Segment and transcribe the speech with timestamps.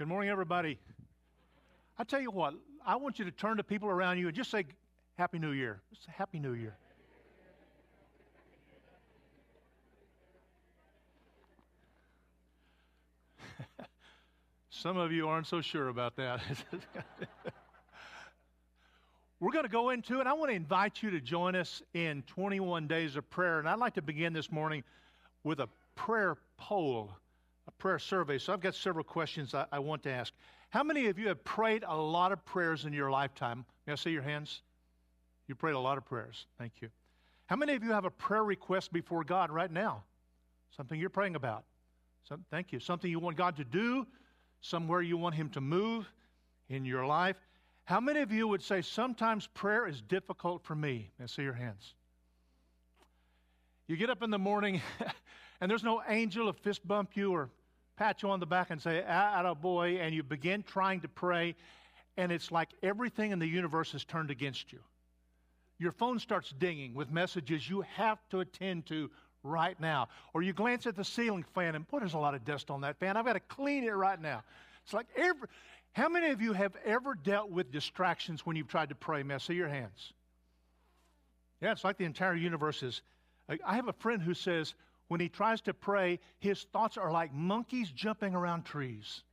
[0.00, 0.78] Good morning, everybody.
[1.98, 2.54] I tell you what,
[2.86, 4.64] I want you to turn to people around you and just say,
[5.18, 5.82] Happy New Year.
[5.90, 6.74] Just say, Happy New Year.
[14.70, 16.40] Some of you aren't so sure about that.
[19.38, 20.26] We're going to go into it.
[20.26, 23.58] I want to invite you to join us in 21 days of prayer.
[23.58, 24.82] And I'd like to begin this morning
[25.44, 27.10] with a prayer poll,
[27.66, 28.38] a prayer survey.
[28.38, 30.32] So I've got several questions I, I want to ask.
[30.70, 33.64] How many of you have prayed a lot of prayers in your lifetime?
[33.86, 34.62] May I see your hands?
[35.48, 36.46] You prayed a lot of prayers.
[36.58, 36.88] Thank you.
[37.46, 40.04] How many of you have a prayer request before God right now?
[40.76, 41.64] Something you're praying about.
[42.28, 42.78] Some, thank you.
[42.78, 44.06] Something you want God to do,
[44.60, 46.08] somewhere you want Him to move
[46.68, 47.36] in your life.
[47.84, 51.10] How many of you would say, sometimes prayer is difficult for me?
[51.18, 51.94] May I see your hands?
[53.88, 54.80] You get up in the morning
[55.60, 57.50] and there's no angel to fist bump you or
[57.96, 61.54] pat you on the back and say, ah, boy, and you begin trying to pray,
[62.16, 64.78] and it's like everything in the universe is turned against you.
[65.78, 69.10] Your phone starts dinging with messages you have to attend to
[69.42, 70.08] right now.
[70.34, 72.82] Or you glance at the ceiling fan and, boy, there's a lot of dust on
[72.82, 73.16] that fan.
[73.16, 74.42] I've got to clean it right now.
[74.84, 75.48] It's like every,
[75.92, 79.22] how many of you have ever dealt with distractions when you've tried to pray?
[79.22, 80.12] May I see your hands?
[81.60, 83.02] Yeah, it's like the entire universe is.
[83.64, 84.74] I have a friend who says
[85.10, 89.24] when he tries to pray, his thoughts are like monkeys jumping around trees.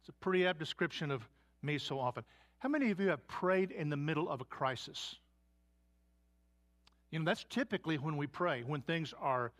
[0.00, 1.28] It's a pretty apt description of
[1.60, 2.24] me so often.
[2.60, 5.16] How many of you have prayed in the middle of a crisis?
[7.10, 9.52] You know, that's typically when we pray, when things are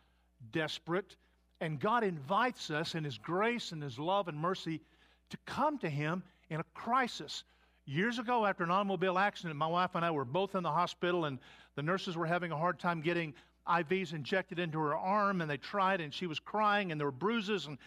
[0.53, 1.17] desperate,
[1.61, 4.81] and God invites us in His grace and His love and mercy
[5.29, 7.45] to come to Him in a crisis.
[7.85, 11.27] Years ago, after an automobile accident, my wife and I were both in the hospital,
[11.27, 11.39] and
[11.75, 13.35] the nurses were having a hard time getting
[13.67, 17.13] IVs injected into her arm, and they tried, and she was crying, and there were
[17.13, 17.79] bruises, and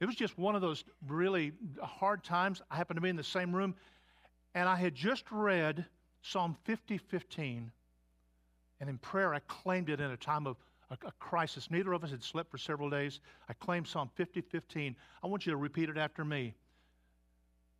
[0.00, 2.62] it was just one of those really hard times.
[2.70, 3.74] I happened to be in the same room,
[4.54, 5.84] and I had just read
[6.22, 7.70] Psalm 50 15,
[8.80, 10.56] and in prayer, I claimed it in a time of
[10.90, 11.70] a, a crisis.
[11.70, 13.20] Neither of us had slept for several days.
[13.48, 14.96] I claimed Psalm 50 15.
[15.22, 16.54] I want you to repeat it after me.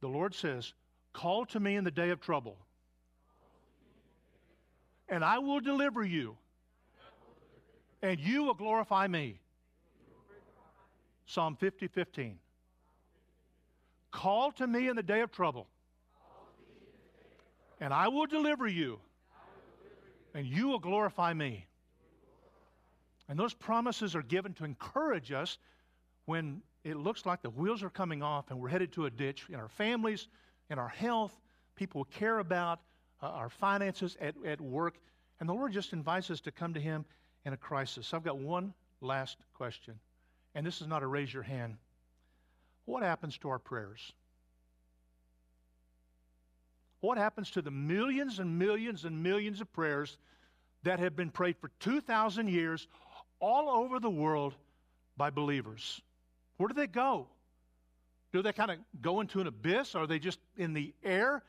[0.00, 0.72] The Lord says,
[1.12, 2.56] Call to me in the day of trouble,
[5.08, 6.36] and I will deliver you,
[8.02, 9.40] and you will glorify me.
[11.26, 12.38] Psalm 50 15.
[14.10, 15.68] Call to me in the day of trouble,
[17.80, 18.98] and I will deliver you,
[20.34, 21.66] and you will glorify me.
[23.28, 25.58] And those promises are given to encourage us
[26.24, 29.46] when it looks like the wheels are coming off and we're headed to a ditch
[29.48, 30.26] in our families,
[30.68, 31.38] in our health,
[31.76, 32.80] people we care about,
[33.22, 34.96] uh, our finances at, at work.
[35.38, 37.04] And the Lord just invites us to come to Him
[37.44, 38.12] in a crisis.
[38.12, 39.98] I've got one last question,
[40.54, 41.76] and this is not a raise your hand.
[42.84, 44.12] What happens to our prayers?
[47.00, 50.18] What happens to the millions and millions and millions of prayers
[50.82, 52.86] that have been prayed for 2,000 years
[53.38, 54.54] all over the world
[55.16, 56.02] by believers?
[56.58, 57.26] Where do they go?
[58.32, 59.94] Do they kind of go into an abyss?
[59.94, 61.42] Are they just in the air?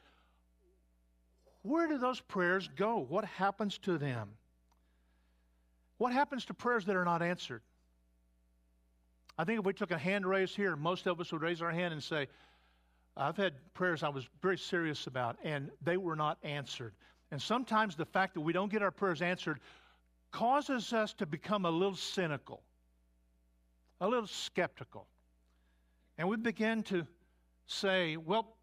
[1.63, 2.97] Where do those prayers go?
[2.97, 4.29] What happens to them?
[6.01, 7.61] What happens to prayers that are not answered?
[9.37, 11.69] I think if we took a hand raise here, most of us would raise our
[11.69, 12.27] hand and say,
[13.15, 16.95] I've had prayers I was very serious about, and they were not answered.
[17.29, 19.59] And sometimes the fact that we don't get our prayers answered
[20.31, 22.63] causes us to become a little cynical
[23.99, 25.05] a little skeptical.
[26.17, 27.05] And we begin to
[27.67, 28.55] say, well,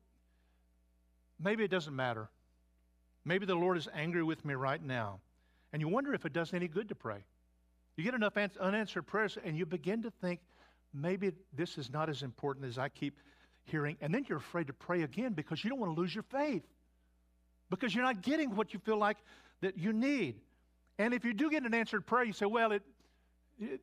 [1.38, 2.30] maybe it doesn't matter.
[3.24, 5.20] Maybe the Lord is angry with me right now.
[5.72, 7.24] And you wonder if it does any good to pray.
[7.96, 10.40] You get enough unanswered prayers, and you begin to think,
[10.94, 13.20] maybe this is not as important as I keep
[13.64, 13.96] hearing.
[14.00, 16.62] And then you're afraid to pray again because you don't want to lose your faith.
[17.70, 19.18] Because you're not getting what you feel like
[19.60, 20.36] that you need.
[20.98, 22.82] And if you do get an answered prayer, you say, well, it,
[23.60, 23.80] it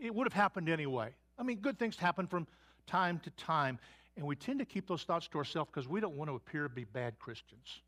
[0.00, 1.10] it would have happened anyway.
[1.38, 2.46] I mean, good things happen from
[2.86, 3.78] time to time,
[4.16, 6.64] and we tend to keep those thoughts to ourselves because we don't want to appear
[6.64, 7.82] to be bad Christians.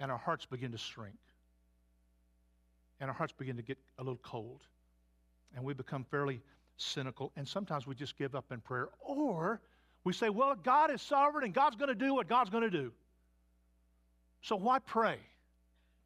[0.00, 1.16] And our hearts begin to shrink,
[3.00, 4.62] and our hearts begin to get a little cold,
[5.54, 6.40] and we become fairly
[6.76, 9.60] cynical, and sometimes we just give up in prayer, or
[10.04, 12.70] we say, Well, God is sovereign, and God's going to do what God's going to
[12.70, 12.92] do.
[14.42, 15.18] So why pray?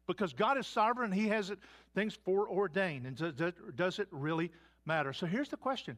[0.07, 1.11] because God is sovereign.
[1.11, 1.59] and He has it,
[1.95, 3.05] things foreordained.
[3.05, 4.51] And does, does it really
[4.85, 5.13] matter?
[5.13, 5.97] So here's the question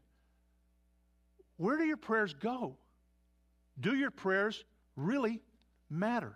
[1.58, 2.76] Where do your prayers go?
[3.80, 4.64] Do your prayers
[4.96, 5.42] really
[5.90, 6.36] matter?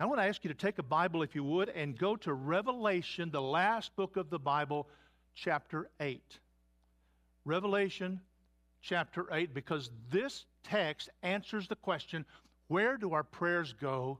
[0.00, 2.34] I want to ask you to take a Bible, if you would, and go to
[2.34, 4.88] Revelation, the last book of the Bible,
[5.34, 6.20] chapter 8.
[7.44, 8.20] Revelation
[8.82, 12.24] chapter 8 because this text answers the question
[12.68, 14.18] where do our prayers go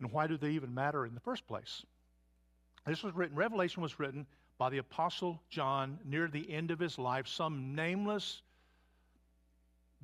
[0.00, 1.84] and why do they even matter in the first place?
[2.86, 4.26] This was written, Revelation was written
[4.58, 7.28] by the Apostle John near the end of his life.
[7.28, 8.42] Some nameless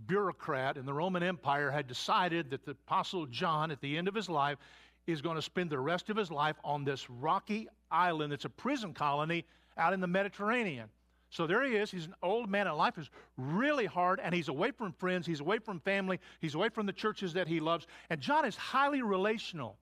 [0.06, 4.14] bureaucrat in the Roman Empire had decided that the Apostle John, at the end of
[4.14, 4.58] his life,
[5.06, 8.50] is going to spend the rest of his life on this rocky island that's a
[8.50, 9.44] prison colony
[9.76, 10.88] out in the Mediterranean.
[11.30, 11.90] So there he is.
[11.90, 15.40] He's an old man, and life is really hard, and he's away from friends, he's
[15.40, 17.86] away from family, he's away from the churches that he loves.
[18.08, 19.78] And John is highly relational.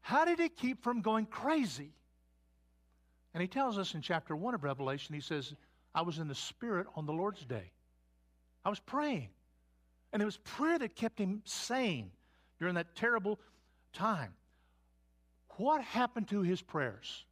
[0.00, 1.92] How did he keep from going crazy?
[3.34, 5.54] And he tells us in chapter 1 of Revelation, he says,
[5.94, 7.70] I was in the Spirit on the Lord's day.
[8.64, 9.28] I was praying.
[10.12, 12.10] And it was prayer that kept him sane
[12.58, 13.38] during that terrible
[13.92, 14.32] time.
[15.56, 17.24] What happened to his prayers?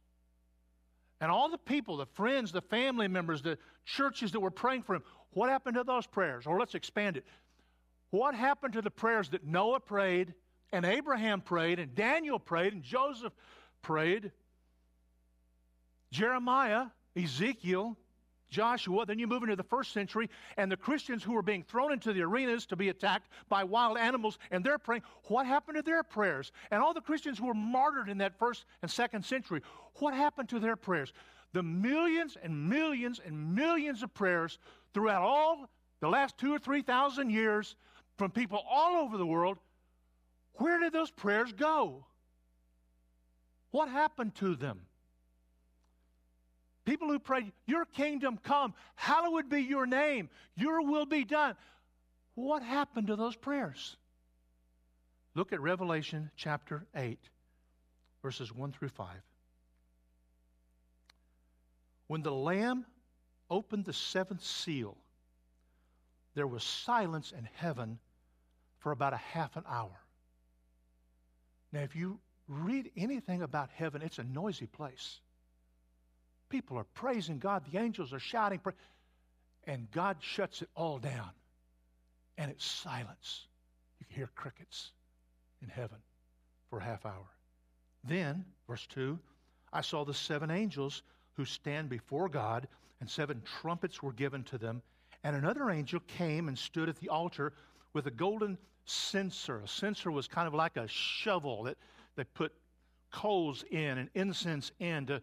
[1.19, 4.95] And all the people, the friends, the family members, the churches that were praying for
[4.95, 6.45] him, what happened to those prayers?
[6.45, 7.25] Or let's expand it.
[8.11, 10.33] What happened to the prayers that Noah prayed,
[10.71, 13.33] and Abraham prayed, and Daniel prayed, and Joseph
[13.81, 14.31] prayed?
[16.11, 17.97] Jeremiah, Ezekiel,
[18.49, 21.91] Joshua, then you move into the first century, and the Christians who were being thrown
[21.91, 25.03] into the arenas to be attacked by wild animals, and they're praying.
[25.25, 26.51] What happened to their prayers?
[26.71, 29.61] And all the Christians who were martyred in that first and second century,
[29.95, 31.13] what happened to their prayers?
[31.53, 34.59] The millions and millions and millions of prayers
[34.93, 37.75] throughout all the last two or three thousand years
[38.17, 39.57] from people all over the world,
[40.53, 42.05] where did those prayers go?
[43.71, 44.86] What happened to them?
[46.87, 51.55] People who prayed, Your kingdom come, hallowed be your name, your will be done.
[52.35, 53.97] What happened to those prayers?
[55.35, 57.19] Look at Revelation chapter 8,
[58.23, 59.17] verses 1 through 5.
[62.07, 62.85] When the Lamb
[63.49, 64.95] opened the seventh seal,
[66.35, 67.99] there was silence in heaven
[68.79, 69.99] for about a half an hour.
[71.73, 75.19] Now, if you read anything about heaven, it's a noisy place.
[76.49, 77.63] People are praising God.
[77.71, 78.61] The angels are shouting.
[79.65, 81.29] And God shuts it all down.
[82.37, 83.47] And it's silence.
[83.99, 84.91] You can hear crickets
[85.61, 85.97] in heaven
[86.69, 87.27] for a half hour.
[88.03, 89.19] Then, verse 2,
[89.73, 91.03] I saw the seven angels
[91.33, 92.67] who stand before God,
[92.99, 94.81] and seven trumpets were given to them.
[95.23, 97.53] And another angel came and stood at the altar
[97.93, 99.59] with a golden censer.
[99.59, 101.77] A censer was kind of like a shovel that
[102.15, 102.53] they put
[103.11, 105.21] coals in and incense in to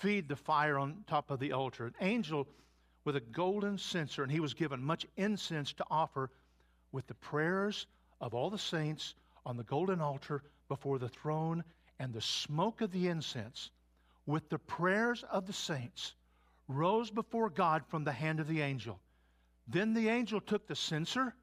[0.00, 1.86] feed the fire on top of the altar.
[1.86, 2.48] An angel
[3.04, 6.30] with a golden censer, and he was given much incense to offer
[6.92, 7.86] with the prayers
[8.20, 9.14] of all the saints
[9.46, 11.64] on the golden altar before the throne,
[11.98, 13.70] and the smoke of the incense
[14.26, 16.14] with the prayers of the saints
[16.68, 19.00] rose before God from the hand of the angel.
[19.68, 21.34] Then the angel took the censer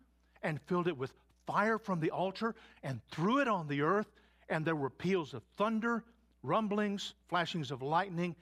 [0.42, 1.14] and filled it with
[1.46, 4.12] fire from the altar and threw it on the earth,
[4.50, 6.04] and there were peals of thunder,
[6.44, 8.36] rumblings, flashings of lightning,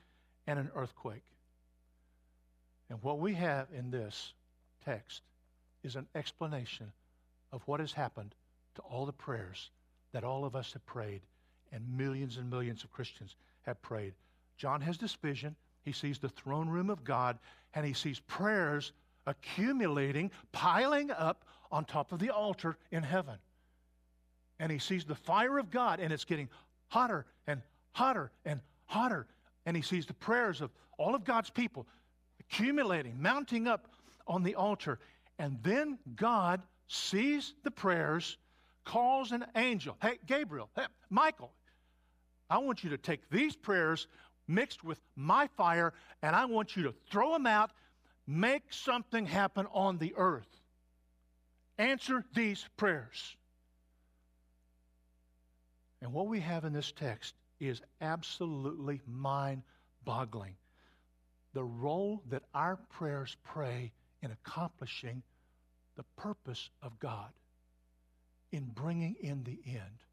[0.48, 1.24] and an earthquake.
[2.90, 4.34] And what we have in this
[4.84, 5.22] text
[5.84, 6.92] is an explanation
[7.52, 8.36] of what has happened
[8.76, 9.72] to all the prayers
[10.12, 11.22] that all of us have prayed
[11.72, 14.14] and millions and millions of Christians have prayed.
[14.58, 15.56] John has this vision.
[15.84, 17.38] He sees the throne room of God
[17.74, 18.94] and he sees prayers
[19.28, 23.36] accumulating, piling up on top of the altar in heaven.
[24.60, 26.50] And he sees the fire of God and it's getting
[26.88, 29.28] hotter and hotter and hotter
[29.66, 31.88] and he sees the prayers of all of God's people
[32.40, 33.88] accumulating, mounting up
[34.28, 35.00] on the altar.
[35.40, 38.38] And then God sees the prayers,
[38.84, 39.98] calls an angel.
[40.02, 41.52] Hey, Gabriel, hey, Michael,
[42.50, 44.08] I want you to take these prayers
[44.48, 47.72] mixed with my fire, and I want you to throw them out,
[48.28, 50.48] make something happen on the earth.
[51.78, 53.36] Answer these prayers.
[56.02, 59.64] And what we have in this text is absolutely mind
[60.04, 60.56] boggling.
[61.54, 65.24] The role that our prayers pray in accomplishing
[65.96, 67.32] the purpose of God,
[68.52, 70.04] in bringing in the end.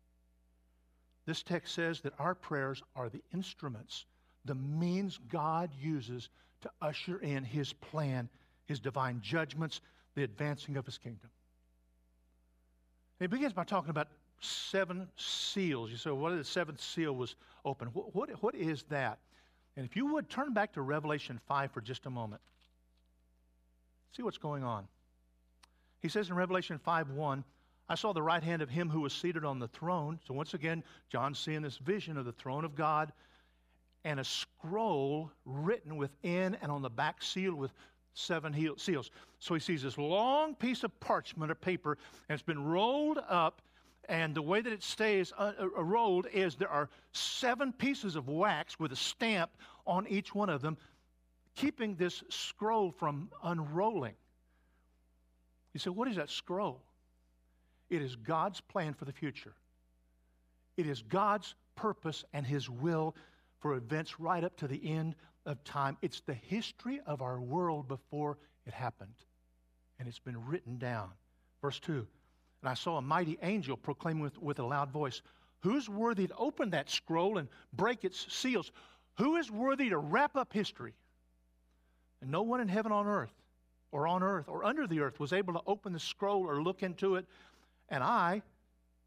[1.26, 4.06] This text says that our prayers are the instruments,
[4.44, 6.28] the means God uses
[6.62, 8.28] to usher in His plan,
[8.66, 9.80] His divine judgments,
[10.14, 11.30] the advancing of His kingdom.
[13.18, 14.08] He begins by talking about
[14.44, 15.90] seven seals.
[15.90, 17.88] You say, what the seventh seal was open?
[17.88, 19.18] What, what, what is that?
[19.76, 22.42] And if you would turn back to Revelation 5 for just a moment.
[24.16, 24.86] See what's going on.
[26.00, 27.44] He says in Revelation 5 1,
[27.88, 30.18] I saw the right hand of him who was seated on the throne.
[30.26, 33.12] So once again, John's seeing this vision of the throne of God
[34.04, 37.72] and a scroll written within and on the back sealed with
[38.14, 39.10] seven seals.
[39.38, 43.62] So he sees this long piece of parchment or paper, and it's been rolled up.
[44.08, 48.28] And the way that it stays uh, uh, rolled is there are seven pieces of
[48.28, 49.50] wax with a stamp
[49.86, 50.76] on each one of them,
[51.54, 54.14] keeping this scroll from unrolling.
[55.72, 56.82] You say, What is that scroll?
[57.90, 59.54] It is God's plan for the future.
[60.76, 63.14] It is God's purpose and His will
[63.60, 65.14] for events right up to the end
[65.46, 65.96] of time.
[66.02, 69.14] It's the history of our world before it happened.
[69.98, 71.10] And it's been written down.
[71.60, 72.06] Verse 2
[72.62, 75.20] And I saw a mighty angel proclaiming with, with a loud voice,
[75.60, 78.72] Who's worthy to open that scroll and break its seals?
[79.18, 80.94] Who is worthy to wrap up history?
[82.20, 83.32] And no one in heaven on earth,
[83.92, 86.82] or on earth, or under the earth was able to open the scroll or look
[86.82, 87.26] into it.
[87.88, 88.42] And I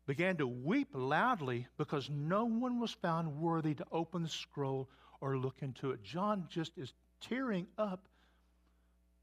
[0.06, 5.38] began to weep loudly because no one was found worthy to open the scroll or
[5.38, 6.04] look into it.
[6.04, 8.08] John just is tearing up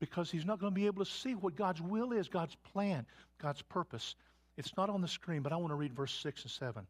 [0.03, 3.07] because he's not going to be able to see what God's will is, God's plan,
[3.41, 4.17] God's purpose.
[4.57, 6.87] It's not on the screen, but I want to read verse 6 and 7.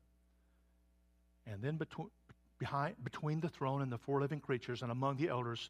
[1.47, 2.09] And then between,
[2.59, 5.69] behind, between the throne and the four living creatures and among the elders,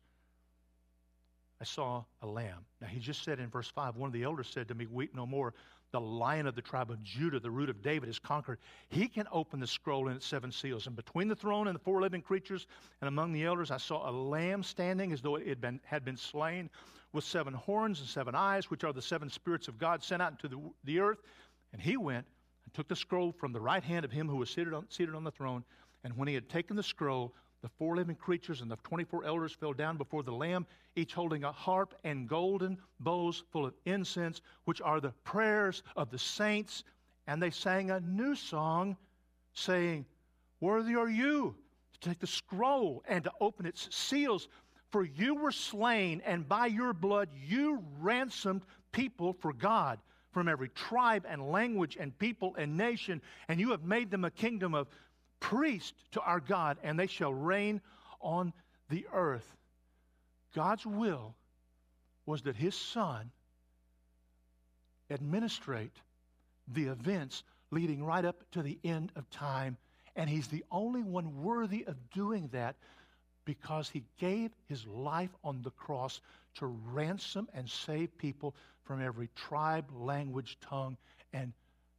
[1.61, 2.65] I saw a lamb.
[2.81, 5.13] Now, he just said in verse 5, one of the elders said to me, Weep
[5.13, 5.53] no more.
[5.91, 8.61] The lion of the tribe of Judah, the root of David, is conquered.
[8.89, 10.87] He can open the scroll and its seven seals.
[10.87, 12.69] And between the throne and the four living creatures
[13.01, 16.05] and among the elders, I saw a lamb standing as though it had been, had
[16.05, 16.71] been slain
[17.12, 20.33] with seven horns and seven eyes, which are the seven spirits of God sent out
[20.33, 21.19] into the, the earth.
[21.73, 22.26] And he went
[22.64, 25.14] and took the scroll from the right hand of him who was seated on, seated
[25.14, 25.64] on the throne.
[26.04, 29.52] And when he had taken the scroll, the four living creatures and the 24 elders
[29.52, 30.66] fell down before the Lamb,
[30.97, 36.11] each holding a harp and golden bowls full of incense, which are the prayers of
[36.11, 36.83] the saints.
[37.28, 38.97] And they sang a new song,
[39.54, 40.07] saying,
[40.61, 41.54] Worthy are you
[41.92, 44.49] to take the scroll and to open its seals.
[44.93, 49.99] For you were slain, and by your blood you ransomed people for God
[50.33, 54.31] from every tribe and language and people and nation, and you have made them a
[54.31, 54.89] kingdom of
[55.41, 57.81] priest to our God, and they shall reign
[58.21, 58.53] on
[58.91, 59.57] the earth.
[60.55, 61.35] God's will
[62.27, 63.31] was that his son
[65.11, 65.97] administrate
[66.69, 69.77] the events leading right up to the end of time.
[70.15, 72.77] And he's the only one worthy of doing that
[73.45, 76.21] because he gave his life on the cross
[76.55, 80.97] to ransom and save people from every tribe, language, tongue,
[81.33, 81.53] and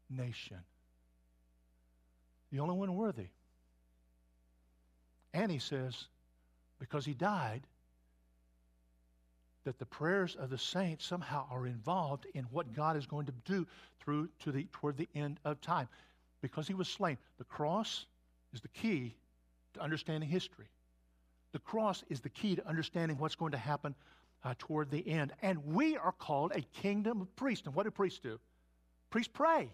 [0.10, 0.58] nation
[2.54, 3.28] the only one worthy.
[5.34, 6.06] And he says,
[6.80, 7.64] because he died,
[9.64, 13.34] that the prayers of the saints somehow are involved in what God is going to
[13.46, 13.66] do
[14.00, 15.88] through to the toward the end of time.
[16.42, 17.18] Because he was slain.
[17.38, 18.06] The cross
[18.54, 19.16] is the key
[19.74, 20.68] to understanding history.
[21.54, 23.96] The cross is the key to understanding what's going to happen
[24.44, 25.32] uh, toward the end.
[25.42, 27.66] And we are called a kingdom of priests.
[27.66, 28.40] And what do priests do?
[29.10, 29.70] Priests pray.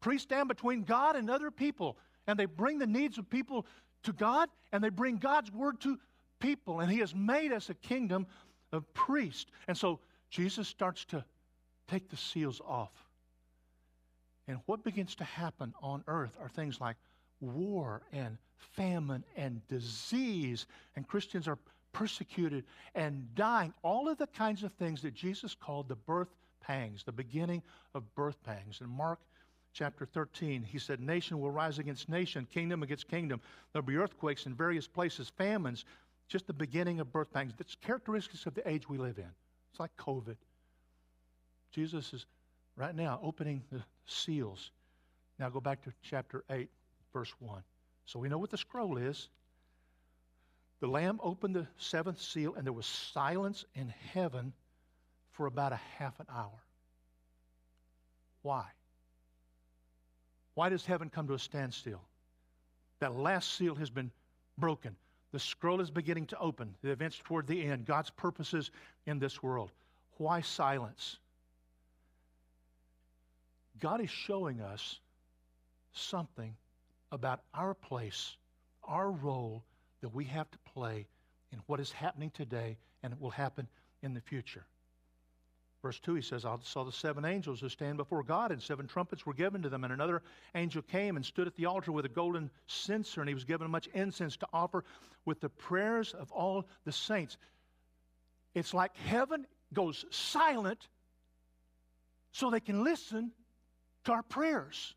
[0.00, 3.66] Priests stand between God and other people, and they bring the needs of people
[4.02, 5.98] to God, and they bring God's word to
[6.40, 6.80] people.
[6.80, 8.26] And He has made us a kingdom
[8.72, 9.50] of priests.
[9.66, 10.00] And so
[10.30, 11.24] Jesus starts to
[11.88, 12.92] take the seals off.
[14.46, 16.96] And what begins to happen on earth are things like
[17.40, 18.38] war and
[18.74, 20.66] famine and disease,
[20.96, 21.58] and Christians are
[21.92, 22.64] persecuted
[22.94, 23.72] and dying.
[23.82, 26.28] All of the kinds of things that Jesus called the birth
[26.60, 27.62] pangs, the beginning
[27.94, 28.80] of birth pangs.
[28.80, 29.20] And Mark
[29.72, 33.40] chapter 13, he said, Nation will rise against nation, kingdom against kingdom.
[33.72, 35.84] There'll be earthquakes in various places, famines,
[36.28, 37.52] just the beginning of birth pangs.
[37.56, 39.30] That's characteristics of the age we live in.
[39.70, 40.36] It's like COVID.
[41.72, 42.26] Jesus is
[42.76, 44.70] right now opening the seals.
[45.38, 46.68] Now go back to chapter 8,
[47.12, 47.62] verse 1.
[48.06, 49.28] So we know what the scroll is.
[50.80, 54.52] The Lamb opened the seventh seal, and there was silence in heaven
[55.32, 56.62] for about a half an hour.
[58.42, 58.64] Why?
[60.54, 62.00] Why does heaven come to a standstill?
[63.00, 64.10] That last seal has been
[64.56, 64.96] broken.
[65.32, 66.74] The scroll is beginning to open.
[66.82, 67.84] The events toward the end.
[67.84, 68.70] God's purposes
[69.06, 69.70] in this world.
[70.16, 71.18] Why silence?
[73.78, 74.98] God is showing us
[75.92, 76.56] something
[77.12, 78.36] about our place,
[78.84, 79.64] our role
[80.00, 81.06] that we have to play
[81.52, 83.68] in what is happening today and it will happen
[84.02, 84.64] in the future.
[85.82, 88.88] Verse 2, he says, I saw the seven angels who stand before God, and seven
[88.88, 89.84] trumpets were given to them.
[89.84, 90.22] And another
[90.56, 93.70] angel came and stood at the altar with a golden censer, and he was given
[93.70, 94.84] much incense to offer
[95.24, 97.38] with the prayers of all the saints.
[98.54, 100.88] It's like heaven goes silent
[102.32, 103.30] so they can listen
[104.04, 104.94] to our prayers,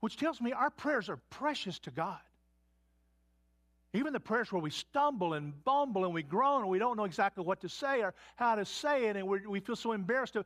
[0.00, 2.18] which tells me our prayers are precious to God.
[3.94, 7.04] Even the prayers where we stumble and bumble and we groan and we don't know
[7.04, 10.36] exactly what to say or how to say it and we feel so embarrassed.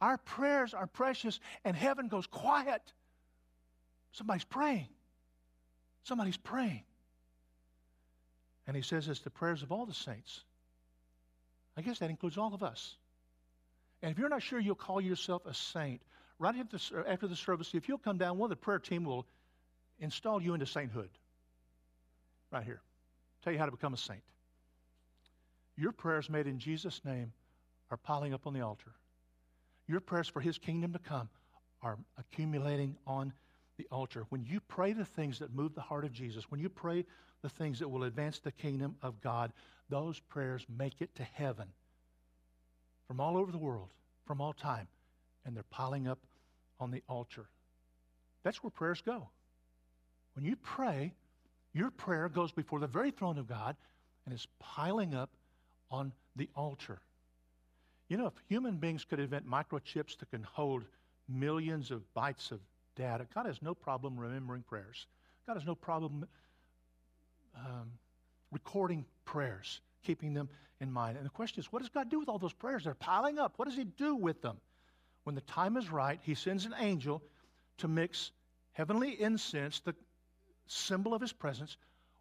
[0.00, 2.82] Our prayers are precious and heaven goes quiet.
[4.12, 4.88] Somebody's praying.
[6.04, 6.82] Somebody's praying.
[8.66, 10.44] And he says it's the prayers of all the saints.
[11.76, 12.96] I guess that includes all of us.
[14.02, 16.02] And if you're not sure you'll call yourself a saint,
[16.38, 19.04] right after the, after the service, if you'll come down, one of the prayer team
[19.04, 19.26] will
[19.98, 21.10] install you into sainthood.
[22.50, 22.80] Right here.
[23.42, 24.22] Tell you how to become a saint.
[25.76, 27.32] Your prayers made in Jesus' name
[27.90, 28.92] are piling up on the altar.
[29.86, 31.28] Your prayers for his kingdom to come
[31.82, 33.32] are accumulating on
[33.76, 34.24] the altar.
[34.30, 37.04] When you pray the things that move the heart of Jesus, when you pray
[37.42, 39.52] the things that will advance the kingdom of God,
[39.90, 41.68] those prayers make it to heaven
[43.06, 43.90] from all over the world,
[44.26, 44.88] from all time,
[45.44, 46.18] and they're piling up
[46.80, 47.46] on the altar.
[48.42, 49.28] That's where prayers go.
[50.34, 51.14] When you pray,
[51.72, 53.76] your prayer goes before the very throne of God
[54.24, 55.30] and is piling up
[55.90, 57.00] on the altar.
[58.08, 60.84] You know, if human beings could invent microchips that can hold
[61.28, 62.60] millions of bytes of
[62.96, 65.06] data, God has no problem remembering prayers.
[65.46, 66.26] God has no problem
[67.56, 67.92] um,
[68.52, 70.48] recording prayers, keeping them
[70.80, 71.16] in mind.
[71.16, 72.84] And the question is, what does God do with all those prayers?
[72.84, 73.54] They're piling up.
[73.56, 74.56] What does He do with them?
[75.24, 77.22] When the time is right, He sends an angel
[77.78, 78.32] to mix
[78.72, 79.94] heavenly incense, the
[80.66, 81.76] symbol of His presence,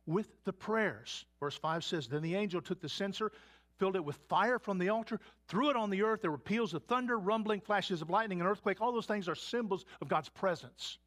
[0.06, 1.26] with the prayers.
[1.40, 3.32] Verse 5 says, Then the angel took the censer,
[3.78, 6.22] filled it with fire from the altar, threw it on the earth.
[6.22, 8.82] There were peals of thunder, rumbling, flashes of lightning, and earthquake.
[8.82, 10.98] All those things are symbols of God's presence.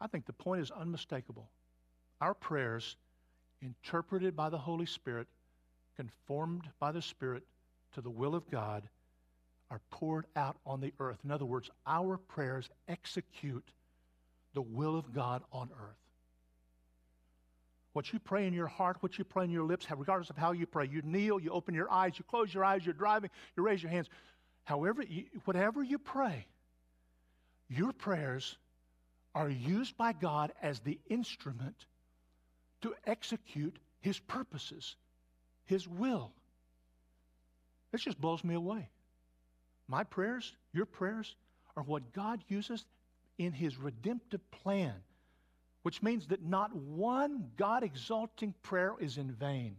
[0.00, 1.48] I think the point is unmistakable.
[2.20, 2.96] Our prayers
[3.60, 5.28] interpreted by the Holy Spirit,
[5.96, 7.44] conformed by the Spirit
[7.94, 8.88] to the will of God,
[9.72, 11.16] are poured out on the earth.
[11.24, 13.66] In other words, our prayers execute
[14.52, 15.96] the will of God on earth.
[17.94, 20.52] What you pray in your heart, what you pray in your lips, regardless of how
[20.52, 23.62] you pray, you kneel, you open your eyes, you close your eyes, you're driving, you
[23.62, 24.08] raise your hands.
[24.64, 26.46] However, you, whatever you pray,
[27.70, 28.58] your prayers
[29.34, 31.86] are used by God as the instrument
[32.82, 34.96] to execute his purposes,
[35.64, 36.30] his will.
[37.90, 38.90] This just blows me away.
[39.92, 41.36] My prayers, your prayers,
[41.76, 42.86] are what God uses
[43.36, 44.94] in his redemptive plan,
[45.82, 49.76] which means that not one God exalting prayer is in vain.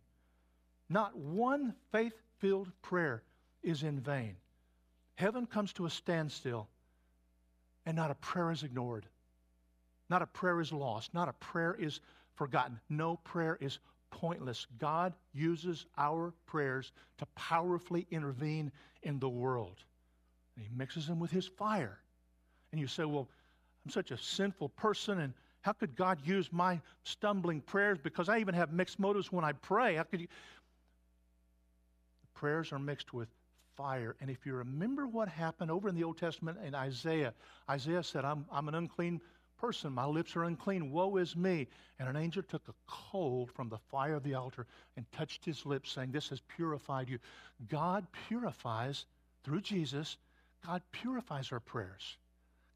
[0.88, 3.24] Not one faith filled prayer
[3.64, 4.36] is in vain.
[5.16, 6.68] Heaven comes to a standstill,
[7.88, 9.08] and not a prayer is ignored.
[10.12, 11.12] Not a prayer is lost.
[11.16, 12.02] Not a prayer is
[12.36, 12.80] forgotten.
[12.88, 13.80] No prayer is
[14.12, 14.68] pointless.
[14.78, 18.72] God uses our prayers to powerfully intervene
[19.02, 19.84] in the world.
[20.56, 22.00] And He mixes them with His fire.
[22.72, 23.28] And you say, Well,
[23.86, 27.98] I'm such a sinful person, and how could God use my stumbling prayers?
[28.02, 29.96] Because I even have mixed motives when I pray.
[29.96, 30.28] How could you?
[32.22, 33.30] The prayers are mixed with
[33.76, 34.16] fire.
[34.22, 37.34] And if you remember what happened over in the Old Testament in Isaiah,
[37.70, 39.22] Isaiah said, I'm, I'm an unclean
[39.58, 39.94] person.
[39.94, 40.92] My lips are unclean.
[40.92, 41.68] Woe is me.
[42.00, 45.66] And an angel took a coal from the fire of the altar and touched his
[45.66, 47.20] lips, saying, This has purified you.
[47.70, 49.06] God purifies
[49.44, 50.18] through Jesus,
[50.66, 52.18] God purifies our prayers.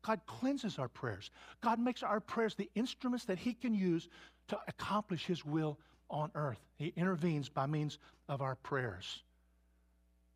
[0.05, 1.31] God cleanses our prayers.
[1.61, 4.07] God makes our prayers the instruments that He can use
[4.49, 5.77] to accomplish His will
[6.09, 6.59] on earth.
[6.77, 9.21] He intervenes by means of our prayers,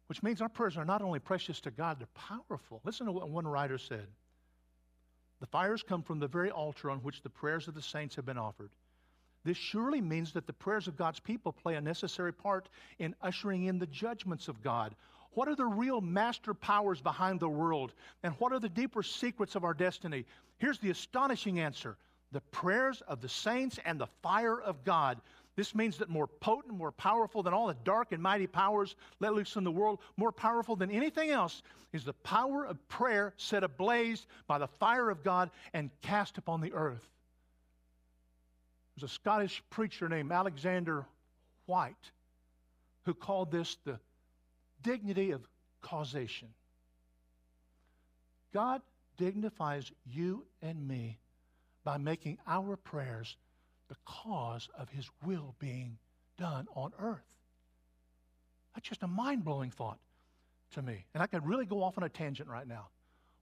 [0.07, 2.81] which means our prayers are not only precious to God, they're powerful.
[2.83, 4.07] Listen to what one writer said.
[5.39, 8.25] The fires come from the very altar on which the prayers of the saints have
[8.25, 8.69] been offered.
[9.43, 13.65] This surely means that the prayers of God's people play a necessary part in ushering
[13.65, 14.95] in the judgments of God.
[15.33, 17.93] What are the real master powers behind the world?
[18.23, 20.25] And what are the deeper secrets of our destiny?
[20.57, 21.97] Here's the astonishing answer
[22.31, 25.21] the prayers of the saints and the fire of God
[25.55, 29.33] this means that more potent, more powerful than all the dark and mighty powers let
[29.33, 33.63] loose in the world, more powerful than anything else, is the power of prayer set
[33.63, 37.05] ablaze by the fire of God and cast upon the earth.
[38.95, 41.05] There's a Scottish preacher named Alexander
[41.65, 42.11] Whyte
[43.03, 43.99] who called this the
[44.83, 45.41] dignity of
[45.81, 46.49] causation.
[48.53, 48.81] God
[49.17, 51.17] dignifies you and me
[51.83, 53.37] by making our prayers
[53.87, 55.97] the cause of his will being
[56.37, 57.19] done on earth.
[58.73, 59.99] That's just a mind blowing thought
[60.71, 61.05] to me.
[61.13, 62.87] And I could really go off on a tangent right now.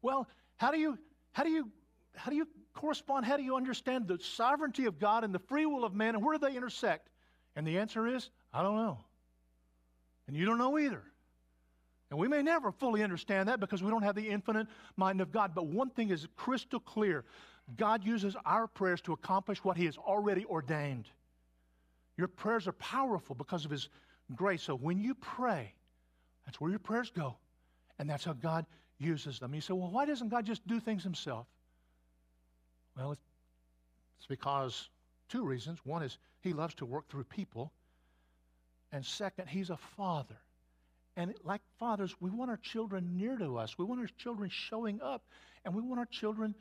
[0.01, 0.97] Well, how do you
[1.31, 1.69] how do you
[2.15, 3.25] how do you correspond?
[3.25, 6.23] How do you understand the sovereignty of God and the free will of man and
[6.23, 7.09] where do they intersect?
[7.55, 8.99] And the answer is, I don't know.
[10.27, 11.03] And you don't know either.
[12.09, 14.67] And we may never fully understand that because we don't have the infinite
[14.97, 15.53] mind of God.
[15.53, 17.23] But one thing is crystal clear
[17.77, 21.05] God uses our prayers to accomplish what He has already ordained.
[22.17, 23.89] Your prayers are powerful because of His
[24.35, 24.63] grace.
[24.63, 25.73] So when you pray,
[26.45, 27.37] that's where your prayers go.
[27.99, 28.65] And that's how God
[28.97, 29.53] uses them.
[29.53, 31.45] You say, well, why doesn't God just do things Himself?
[32.97, 34.89] Well, it's because
[35.29, 35.79] two reasons.
[35.83, 37.71] One is He loves to work through people.
[38.91, 40.37] And second, He's a Father.
[41.19, 43.77] And like fathers, we want our children near to us.
[43.77, 45.21] We want our children showing up.
[45.65, 46.55] And we want our children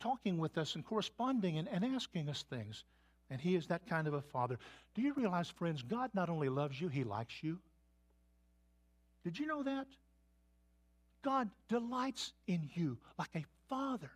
[0.00, 2.82] talking with us and corresponding and, and asking us things.
[3.30, 4.58] And He is that kind of a father.
[4.96, 7.60] Do you realize, friends, God not only loves you, He likes you?
[9.22, 9.86] Did you know that?
[11.22, 14.10] God delights in you like a father.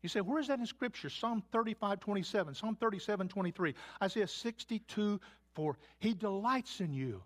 [0.00, 1.10] You say, where is that in Scripture?
[1.10, 5.20] Psalm 35, 27, Psalm 37, 23, Isaiah 62,
[5.52, 5.76] 4.
[5.98, 7.22] He delights in you.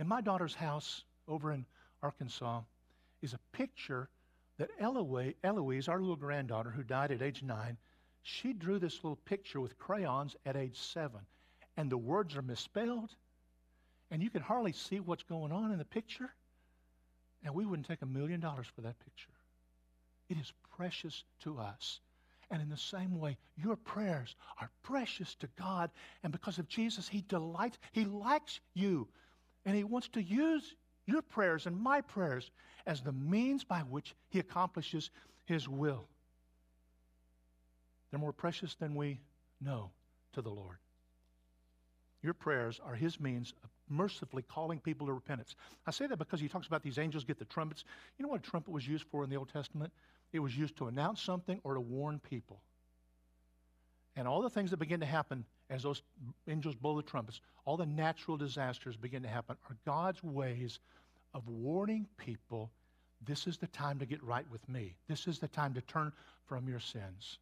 [0.00, 1.66] In my daughter's house over in
[2.02, 2.62] Arkansas
[3.20, 4.08] is a picture
[4.56, 7.76] that Eloise, our little granddaughter who died at age nine,
[8.22, 11.20] she drew this little picture with crayons at age seven.
[11.76, 13.10] And the words are misspelled,
[14.10, 16.30] and you can hardly see what's going on in the picture.
[17.44, 19.28] And we wouldn't take a million dollars for that picture.
[20.30, 22.00] It is precious to us.
[22.50, 25.90] And in the same way, your prayers are precious to God.
[26.22, 29.06] And because of Jesus, He delights, He likes you.
[29.64, 30.74] And He wants to use
[31.06, 32.50] your prayers and my prayers
[32.86, 35.10] as the means by which He accomplishes
[35.44, 36.06] His will.
[38.10, 39.20] They're more precious than we
[39.60, 39.90] know
[40.32, 40.78] to the Lord.
[42.22, 45.56] Your prayers are His means of mercifully calling people to repentance.
[45.86, 47.84] I say that because He talks about these angels get the trumpets.
[48.18, 49.92] You know what a trumpet was used for in the Old Testament?
[50.32, 52.60] It was used to announce something or to warn people.
[54.20, 56.02] And all the things that begin to happen as those
[56.46, 60.78] angels blow the trumpets, all the natural disasters begin to happen, are God's ways
[61.32, 62.70] of warning people
[63.26, 64.94] this is the time to get right with me.
[65.08, 66.12] This is the time to turn
[66.44, 67.38] from your sins.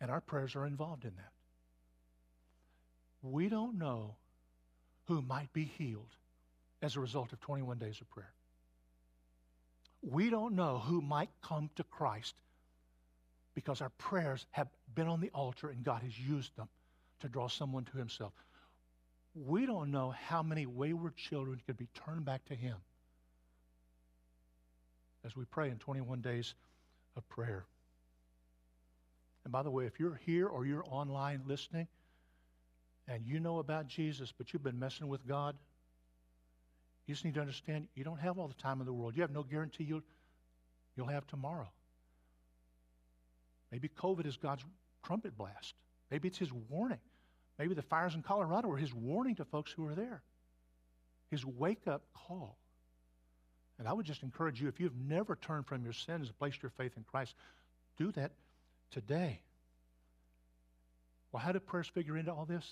[0.00, 1.32] And our prayers are involved in that.
[3.22, 4.16] We don't know
[5.06, 6.16] who might be healed
[6.82, 8.32] as a result of 21 days of prayer.
[10.02, 12.34] We don't know who might come to Christ
[13.58, 16.68] because our prayers have been on the altar and God has used them
[17.18, 18.32] to draw someone to Himself.
[19.34, 22.76] We don't know how many wayward children could be turned back to Him
[25.24, 26.54] as we pray in 21 days
[27.16, 27.64] of prayer.
[29.42, 31.88] And by the way, if you're here or you're online listening
[33.08, 35.56] and you know about Jesus, but you've been messing with God,
[37.08, 39.16] you just need to understand you don't have all the time in the world.
[39.16, 40.02] You have no guarantee you'll,
[40.96, 41.66] you'll have tomorrow.
[43.70, 44.64] Maybe COVID is God's
[45.04, 45.74] trumpet blast.
[46.10, 47.00] Maybe it's His warning.
[47.58, 50.22] Maybe the fires in Colorado are His warning to folks who are there,
[51.30, 52.56] His wake up call.
[53.78, 56.62] And I would just encourage you if you've never turned from your sins and placed
[56.62, 57.34] your faith in Christ,
[57.96, 58.32] do that
[58.90, 59.40] today.
[61.30, 62.64] Well, how do prayers figure into all this?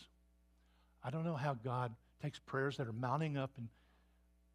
[1.05, 3.69] I don't know how God takes prayers that are mounting up and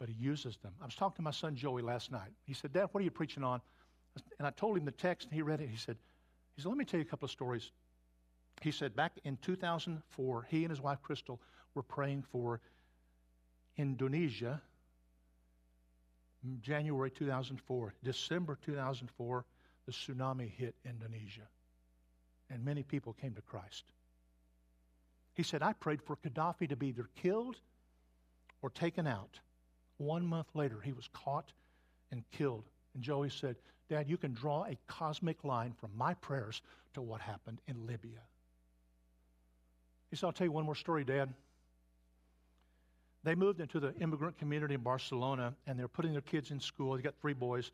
[0.02, 0.74] but he uses them.
[0.82, 2.32] I was talking to my son Joey last night.
[2.48, 3.62] He said, Dad, what are you preaching on?
[4.40, 5.70] And I told him the text, and he read it.
[5.70, 5.96] He said,
[6.56, 7.72] he said, Let me tell you a couple of stories.
[8.62, 11.42] He said, back in 2004, he and his wife Crystal
[11.74, 12.62] were praying for
[13.76, 14.62] Indonesia.
[16.62, 19.46] January 2004, December 2004,
[19.86, 21.48] the tsunami hit Indonesia,
[22.50, 23.84] and many people came to Christ.
[25.34, 27.58] He said, I prayed for Gaddafi to be either killed
[28.62, 29.40] or taken out.
[29.98, 31.52] One month later, he was caught
[32.12, 32.66] and killed.
[32.94, 33.56] And Joey said,
[33.92, 36.62] Dad, you can draw a cosmic line from my prayers
[36.94, 38.22] to what happened in Libya.
[40.10, 41.34] He said, I'll tell you one more story, Dad.
[43.26, 46.96] They moved into the immigrant community in Barcelona, and they're putting their kids in school.
[46.96, 47.72] They got three boys.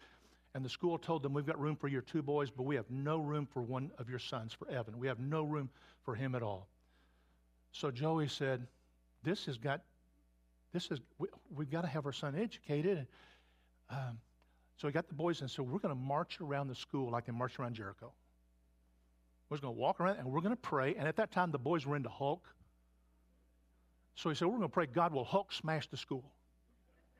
[0.55, 2.89] And the school told them, We've got room for your two boys, but we have
[2.89, 4.97] no room for one of your sons, for Evan.
[4.97, 5.69] We have no room
[6.03, 6.67] for him at all.
[7.73, 8.65] So Joey said,
[9.21, 9.81] This has got
[10.73, 11.27] this is we,
[11.59, 13.05] have got to have our son educated.
[13.89, 14.17] Um,
[14.77, 17.25] so he got the boys and said, we're going to march around the school like
[17.25, 18.13] they marched around Jericho.
[19.49, 20.95] We're going to walk around and we're going to pray.
[20.95, 22.47] And at that time, the boys were into Hulk.
[24.15, 26.31] So he said, we're going to pray God will Hulk smash the school.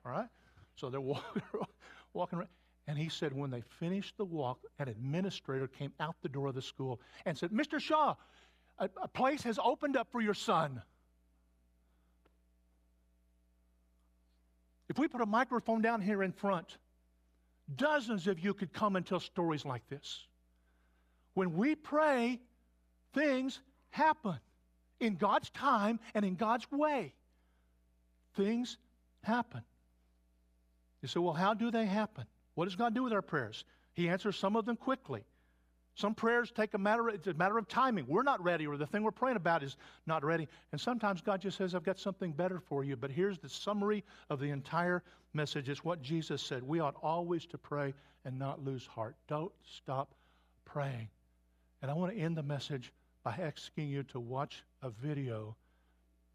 [0.06, 0.28] All right?
[0.76, 1.41] So they're walking,
[2.13, 2.50] walking around.
[2.86, 6.56] And he said, when they finished the walk, an administrator came out the door of
[6.56, 7.80] the school and said, Mr.
[7.80, 8.15] Shaw,
[8.78, 10.82] a, a place has opened up for your son.
[14.89, 16.78] If we put a microphone down here in front,
[17.75, 20.25] dozens of you could come and tell stories like this.
[21.34, 22.39] When we pray,
[23.13, 24.39] things happen
[24.99, 27.13] in God's time and in God's way.
[28.36, 28.77] Things
[29.21, 29.62] happen.
[31.01, 32.25] You say, well, how do they happen?
[32.56, 33.65] What does God do with our prayers?
[33.93, 35.23] He answers some of them quickly.
[35.98, 38.06] Some prayers take a matter, it's a matter of timing.
[38.08, 40.48] We're not ready, or the thing we're praying about is not ready.
[40.72, 42.96] And sometimes God just says, I've got something better for you.
[42.96, 45.02] But here's the summary of the entire
[45.34, 45.70] message.
[45.70, 46.62] It's what Jesus said.
[46.62, 49.16] We ought always to pray and not lose heart.
[49.28, 50.14] Don't stop
[50.66, 51.10] praying.
[51.82, 55.56] And I want to end the message by asking you to watch a video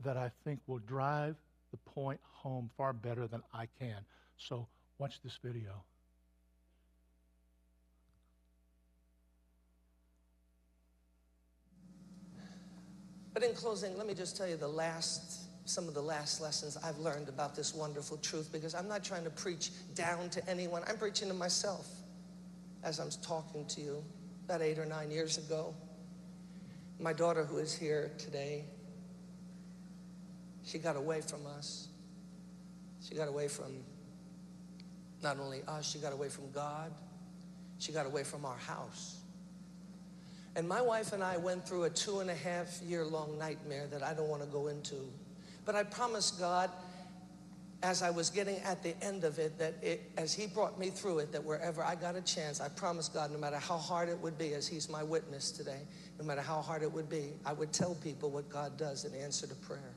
[0.05, 1.37] that I think will drive
[1.71, 3.99] the point home far better than I can.
[4.39, 4.67] So
[4.99, 5.85] watch this video.
[13.33, 16.77] But in closing, let me just tell you the last, some of the last lessons
[16.85, 20.83] I've learned about this wonderful truth because I'm not trying to preach down to anyone.
[20.87, 21.89] I'm preaching to myself
[22.83, 24.05] as I'm talking to you
[24.45, 25.75] about eight or nine years ago.
[27.01, 28.65] My daughter, who is here today,
[30.65, 31.89] she got away from us.
[33.01, 33.73] She got away from
[35.23, 36.93] not only us, she got away from God.
[37.79, 39.22] She got away from our house.
[40.55, 43.87] And my wife and I went through a two and a half year long nightmare
[43.91, 44.97] that I don't want to go into.
[45.65, 46.71] But I promised God,
[47.83, 50.91] as I was getting at the end of it, that it, as He brought me
[50.91, 54.09] through it, that wherever I got a chance, I promised God, no matter how hard
[54.09, 55.81] it would be, as He's my witness today,
[56.19, 59.15] no matter how hard it would be, I would tell people what God does in
[59.15, 59.95] answer to prayer.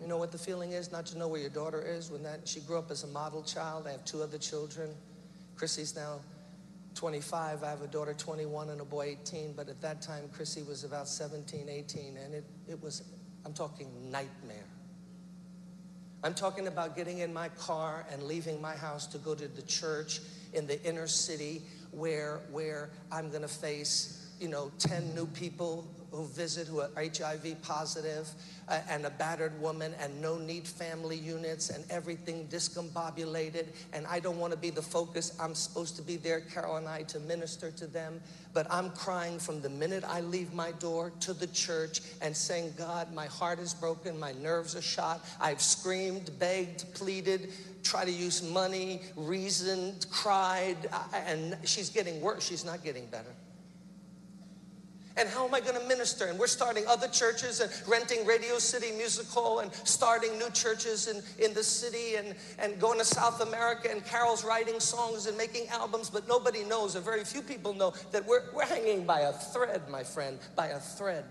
[0.00, 2.48] You know what the feeling is not to know where your daughter is when that
[2.48, 3.86] she grew up as a model child.
[3.86, 4.90] I have two other children.
[5.56, 6.20] Chrissy's now
[6.94, 7.62] 25.
[7.62, 9.54] I have a daughter 21 and a boy 18.
[9.56, 13.02] But at that time, Chrissy was about 17, 18, and it, it was,
[13.44, 14.66] I'm talking nightmare.
[16.22, 19.62] I'm talking about getting in my car and leaving my house to go to the
[19.62, 20.20] church
[20.52, 25.88] in the inner city where, where I'm going to face, you know, 10 new people
[26.12, 28.28] who visit who are HIV positive
[28.68, 33.66] uh, and a battered woman and no need family units and everything discombobulated.
[33.92, 35.36] And I don't want to be the focus.
[35.40, 38.20] I'm supposed to be there, Carol and I, to minister to them.
[38.52, 42.74] But I'm crying from the minute I leave my door to the church and saying,
[42.76, 45.24] God, my heart is broken, my nerves are shot.
[45.40, 50.76] I've screamed, begged, pleaded, tried to use money, reasoned, cried,
[51.12, 52.46] and she's getting worse.
[52.46, 53.30] She's not getting better.
[55.20, 56.28] And how am I going to minister?
[56.28, 61.08] And we're starting other churches and renting Radio City Music Hall and starting new churches
[61.08, 63.90] in, in the city and, and going to South America.
[63.90, 67.92] And Carol's writing songs and making albums, but nobody knows, or very few people know,
[68.12, 71.26] that we're, we're hanging by a thread, my friend, by a thread.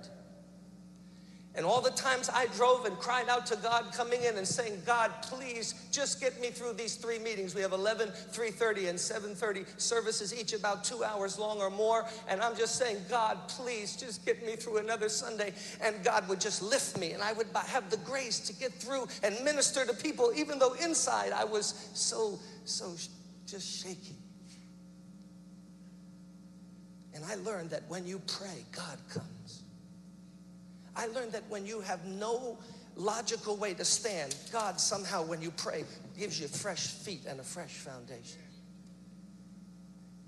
[1.60, 4.82] And all the times I drove and cried out to God coming in and saying,
[4.86, 7.54] God, please just get me through these three meetings.
[7.54, 12.06] We have 11, 3.30, and 7.30 services, each about two hours long or more.
[12.30, 15.54] And I'm just saying, God, please just get me through another Sunday.
[15.82, 19.10] And God would just lift me and I would have the grace to get through
[19.22, 22.95] and minister to people, even though inside I was so, so
[23.45, 24.15] just shaking.
[27.13, 29.38] And I learned that when you pray, God comes.
[31.00, 32.58] I learned that when you have no
[32.98, 35.86] logical way to stand, God somehow, when you pray,
[36.18, 38.42] gives you fresh feet and a fresh foundation.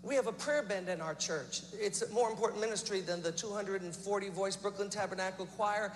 [0.02, 1.64] We have a prayer band in our church.
[1.74, 5.92] It's a more important ministry than the 240 voice Brooklyn Tabernacle Choir.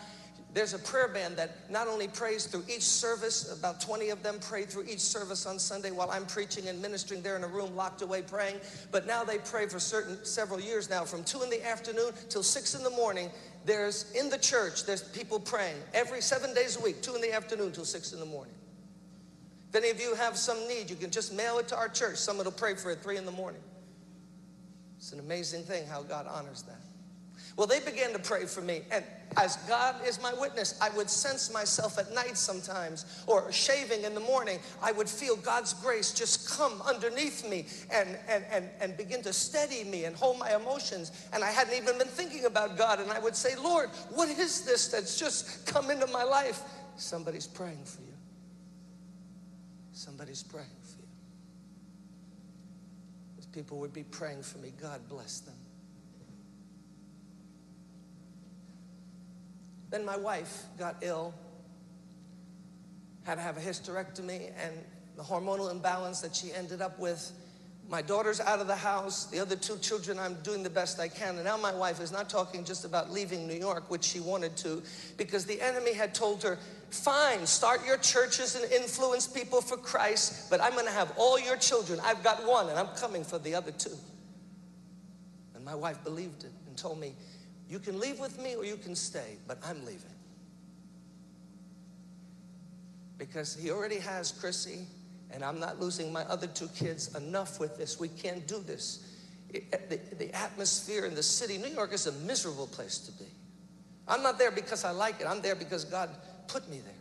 [0.53, 4.39] There's a prayer band that not only prays through each service, about 20 of them
[4.41, 7.75] pray through each service on Sunday while I'm preaching and ministering there in a room
[7.75, 8.57] locked away praying.
[8.91, 12.43] But now they pray for certain several years now, from 2 in the afternoon till
[12.43, 13.29] 6 in the morning.
[13.65, 17.33] There's in the church, there's people praying every seven days a week, 2 in the
[17.33, 18.53] afternoon till 6 in the morning.
[19.69, 22.17] If any of you have some need, you can just mail it to our church.
[22.17, 23.61] Someone will pray for it 3 in the morning.
[24.97, 26.79] It's an amazing thing how God honors that.
[27.55, 28.81] Well, they began to pray for me.
[28.91, 29.05] And
[29.37, 34.13] as God is my witness, I would sense myself at night sometimes or shaving in
[34.13, 34.59] the morning.
[34.81, 39.31] I would feel God's grace just come underneath me and, and, and, and begin to
[39.31, 41.11] steady me and hold my emotions.
[41.31, 42.99] And I hadn't even been thinking about God.
[42.99, 46.61] And I would say, Lord, what is this that's just come into my life?
[46.97, 48.13] Somebody's praying for you.
[49.93, 51.07] Somebody's praying for you.
[53.37, 54.73] These people would be praying for me.
[54.81, 55.55] God bless them.
[59.95, 61.33] Then my wife got ill,
[63.23, 64.75] had to have a hysterectomy, and
[65.15, 67.31] the hormonal imbalance that she ended up with.
[67.87, 69.27] My daughter's out of the house.
[69.27, 71.35] The other two children, I'm doing the best I can.
[71.35, 74.57] And now my wife is not talking just about leaving New York, which she wanted
[74.57, 74.83] to,
[75.15, 76.57] because the enemy had told her,
[76.89, 81.39] fine, start your churches and influence people for Christ, but I'm going to have all
[81.39, 82.01] your children.
[82.03, 83.95] I've got one, and I'm coming for the other two.
[85.55, 87.13] And my wife believed it and told me,
[87.69, 90.11] you can leave with me or you can stay, but I'm leaving.
[93.17, 94.85] Because he already has Chrissy
[95.31, 97.99] And I'm not losing my other two kids enough with this.
[97.99, 99.05] We can't do this.
[99.49, 103.11] It, uh, the, the atmosphere in the city, New York is a miserable place to
[103.11, 103.29] be.
[104.07, 106.09] I'm not there because I like it, I'm there because God
[106.47, 106.93] put me there.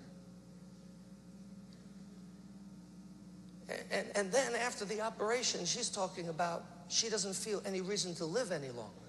[3.90, 8.24] And, and then after the operation, she's talking about she doesn't feel any reason to
[8.24, 9.03] live any longer.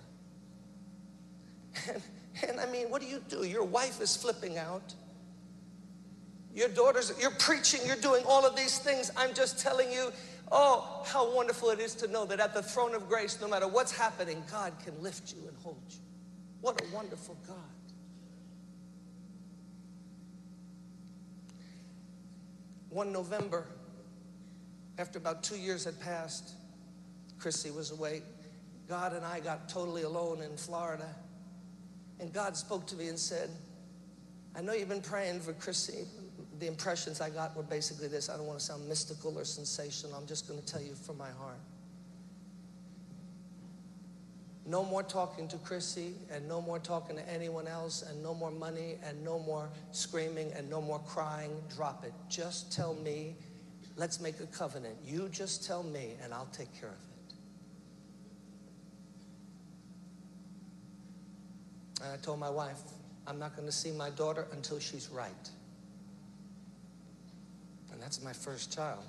[1.87, 2.01] And,
[2.49, 3.45] and I mean, what do you do?
[3.45, 4.93] Your wife is flipping out.
[6.53, 9.11] Your daughters, you're preaching, you're doing all of these things.
[9.17, 10.11] I'm just telling you,
[10.51, 13.67] oh, how wonderful it is to know that at the throne of grace, no matter
[13.67, 15.97] what's happening, God can lift you and hold you.
[16.61, 17.57] What a wonderful God.
[22.89, 23.67] One November,
[24.97, 26.53] after about two years had passed,
[27.37, 28.21] Chrissy was away.
[28.87, 31.13] God and I got totally alone in Florida.
[32.19, 33.49] And God spoke to me and said,
[34.55, 36.05] I know you've been praying for Chrissy.
[36.59, 38.29] The impressions I got were basically this.
[38.29, 40.15] I don't want to sound mystical or sensational.
[40.15, 41.59] I'm just going to tell you from my heart.
[44.65, 48.49] No more talking to Chrissy and no more talking to anyone else and no more
[48.49, 51.51] money and no more screaming and no more crying.
[51.75, 52.13] Drop it.
[52.29, 53.35] Just tell me,
[53.95, 54.95] let's make a covenant.
[55.05, 57.14] You just tell me and I'll take care of it.
[62.01, 62.79] And I told my wife,
[63.27, 65.49] I'm not going to see my daughter until she's right.
[67.91, 69.03] And that's my first child.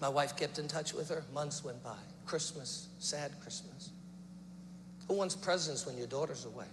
[0.00, 1.24] My wife kept in touch with her.
[1.32, 1.96] Months went by.
[2.26, 3.90] Christmas, sad Christmas.
[5.08, 6.66] Who wants presents when your daughter's away?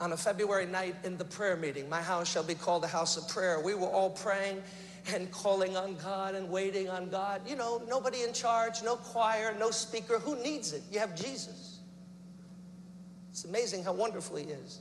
[0.00, 3.16] On a February night in the prayer meeting, my house shall be called a house
[3.16, 3.60] of prayer.
[3.60, 4.62] We were all praying
[5.08, 7.42] and calling on God and waiting on God.
[7.46, 10.18] You know, nobody in charge, no choir, no speaker.
[10.18, 10.82] Who needs it?
[10.90, 11.80] You have Jesus.
[13.30, 14.80] It's amazing how wonderful He is.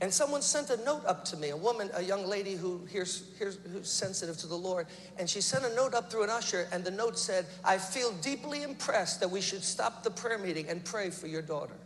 [0.00, 3.22] And someone sent a note up to me, a woman, a young lady who hears,
[3.38, 4.88] hears, who's sensitive to the Lord.
[5.16, 8.10] And she sent a note up through an usher, and the note said, I feel
[8.14, 11.76] deeply impressed that we should stop the prayer meeting and pray for your daughter.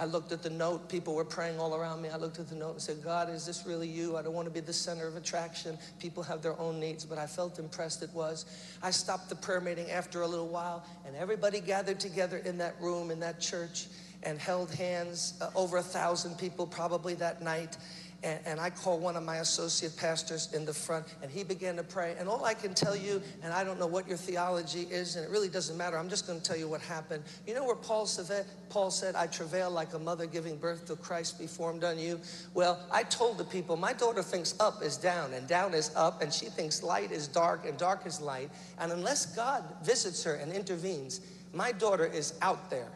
[0.00, 2.08] I looked at the note, people were praying all around me.
[2.08, 4.16] I looked at the note and said, God, is this really you?
[4.16, 5.76] I don't want to be the center of attraction.
[5.98, 8.46] People have their own needs, but I felt impressed it was.
[8.82, 12.80] I stopped the prayer meeting after a little while, and everybody gathered together in that
[12.80, 13.88] room, in that church
[14.22, 17.76] and held hands, uh, over a thousand people probably that night.
[18.22, 21.76] And, and, I called one of my associate pastors in the front, and he began
[21.76, 22.16] to pray.
[22.18, 25.24] And all I can tell you, and I don't know what your theology is, and
[25.24, 25.96] it really doesn't matter.
[25.96, 27.22] I'm just going to tell you what happened.
[27.46, 30.96] You know where Paul said, Paul said, I travail like a mother giving birth to
[30.96, 32.20] Christ be formed on you?
[32.52, 36.20] Well, I told the people, my daughter thinks up is down, and down is up,
[36.20, 38.50] and she thinks light is dark, and dark is light.
[38.78, 41.22] And unless God visits her and intervenes,
[41.54, 42.90] my daughter is out there.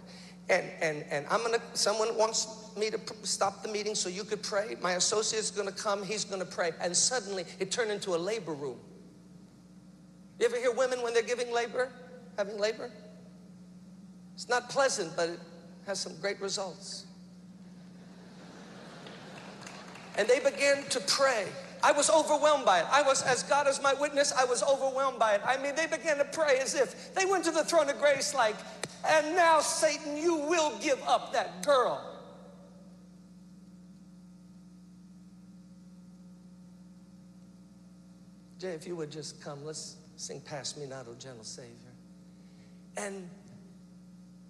[0.50, 4.42] And, and, and I'm gonna, someone wants me to stop the meeting so you could
[4.42, 4.76] pray.
[4.82, 6.72] My associate's gonna come, he's gonna pray.
[6.80, 8.78] And suddenly it turned into a labor room.
[10.38, 11.90] You ever hear women when they're giving labor,
[12.36, 12.90] having labor?
[14.34, 15.38] It's not pleasant, but it
[15.86, 17.06] has some great results.
[20.16, 21.46] And they began to pray.
[21.82, 22.86] I was overwhelmed by it.
[22.90, 25.42] I was, as God is my witness, I was overwhelmed by it.
[25.44, 28.34] I mean, they began to pray as if they went to the throne of grace
[28.34, 28.56] like,
[29.06, 32.10] and now, Satan, you will give up that girl.
[38.58, 41.70] Jay, if you would just come, let's sing Pass Me Not, O Gentle Savior.
[42.96, 43.28] And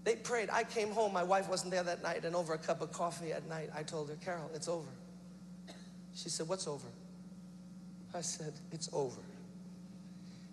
[0.04, 0.50] they prayed.
[0.52, 1.12] I came home.
[1.12, 2.24] My wife wasn't there that night.
[2.24, 4.90] And over a cup of coffee at night, I told her, Carol, it's over.
[6.14, 6.86] She said, What's over?
[8.14, 9.20] I said, It's over.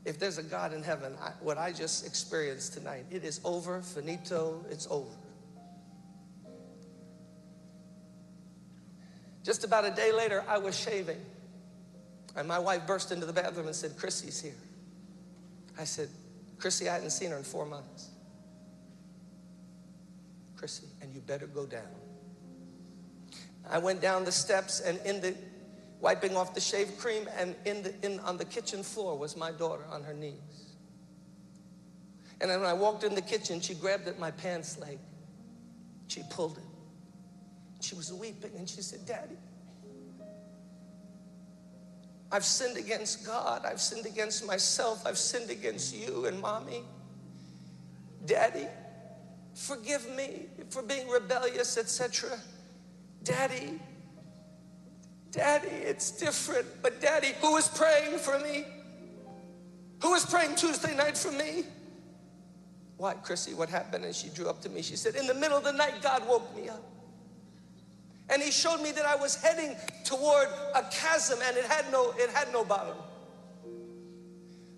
[0.04, 3.82] If there's a God in heaven, I, what I just experienced tonight, it is over,
[3.82, 5.16] finito, it's over.
[9.44, 11.20] Just about a day later, I was shaving.
[12.36, 14.56] And my wife burst into the bathroom and said, Chrissy's here.
[15.80, 16.10] I said,
[16.58, 18.10] Chrissy, I hadn't seen her in four months.
[20.56, 21.82] Chrissy, and you better go down.
[23.70, 25.36] I went down the steps, and in the
[26.02, 29.52] wiping off the shave cream, and in the, in, on the kitchen floor was my
[29.52, 30.76] daughter on her knees.
[32.42, 34.98] And then when I walked in the kitchen, she grabbed at my pants leg.
[36.08, 36.64] She pulled it.
[37.82, 39.38] She was weeping, and she said, Daddy,
[42.32, 43.66] I've sinned against God.
[43.66, 45.06] I've sinned against myself.
[45.06, 46.82] I've sinned against you and mommy.
[48.26, 48.68] Daddy,
[49.54, 52.40] forgive me for being rebellious, etc.
[53.24, 53.80] Daddy,
[55.32, 56.68] Daddy, it's different.
[56.82, 58.66] But Daddy, who is praying for me?
[60.02, 61.64] Who was praying Tuesday night for me?
[62.98, 64.06] Why, Chrissy, what happened?
[64.06, 64.82] And she drew up to me.
[64.82, 66.84] She said, In the middle of the night, God woke me up.
[68.30, 69.76] And he showed me that I was heading
[70.06, 72.96] toward a chasm and it had no, it had no bottom.